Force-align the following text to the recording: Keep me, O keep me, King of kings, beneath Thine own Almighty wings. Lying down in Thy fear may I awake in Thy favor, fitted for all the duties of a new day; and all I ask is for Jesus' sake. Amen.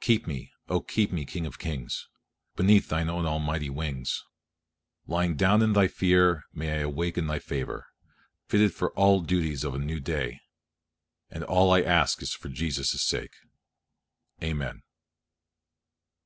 Keep 0.00 0.26
me, 0.26 0.50
O 0.70 0.80
keep 0.80 1.12
me, 1.12 1.26
King 1.26 1.44
of 1.44 1.58
kings, 1.58 2.08
beneath 2.56 2.88
Thine 2.88 3.10
own 3.10 3.26
Almighty 3.26 3.68
wings. 3.68 4.24
Lying 5.06 5.36
down 5.36 5.60
in 5.60 5.74
Thy 5.74 5.88
fear 5.88 6.44
may 6.54 6.72
I 6.76 6.76
awake 6.76 7.18
in 7.18 7.26
Thy 7.26 7.38
favor, 7.38 7.88
fitted 8.46 8.72
for 8.72 8.92
all 8.92 9.20
the 9.20 9.26
duties 9.26 9.62
of 9.62 9.74
a 9.74 9.78
new 9.78 10.00
day; 10.00 10.40
and 11.28 11.44
all 11.44 11.70
I 11.70 11.82
ask 11.82 12.22
is 12.22 12.32
for 12.32 12.48
Jesus' 12.48 13.02
sake. 13.04 13.34
Amen. 14.42 14.84